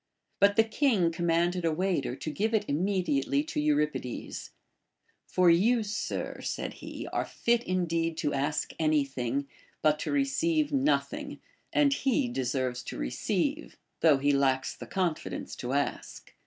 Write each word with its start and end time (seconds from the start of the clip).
But 0.39 0.55
the 0.55 0.63
king 0.63 1.11
com 1.11 1.27
manded 1.27 1.63
a 1.63 1.71
waiter 1.71 2.15
to 2.15 2.29
give 2.31 2.55
it 2.55 2.65
immediately 2.67 3.43
to 3.43 3.59
Euripides: 3.59 4.49
For 5.27 5.51
you, 5.51 5.83
sir, 5.83 6.41
said 6.41 6.73
he, 6.81 7.07
are 7.13 7.23
fit 7.23 7.63
indeed 7.65 8.17
to 8.17 8.33
ask 8.33 8.73
any 8.79 9.05
thing, 9.05 9.47
but 9.83 9.99
to 9.99 10.11
re 10.11 10.25
ceive 10.25 10.71
nothing; 10.71 11.39
and 11.71 11.93
he 11.93 12.27
deserves 12.27 12.81
to 12.85 12.97
receive, 12.97 13.77
thougli 14.01 14.23
he 14.23 14.31
lacks 14.33 14.75
the 14.75 14.87
confidence 14.87 15.55
to 15.57 15.71
ask. 15.73 16.33